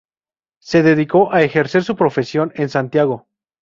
[0.57, 3.27] Se dedicó a ejercer su profesión en Santiago.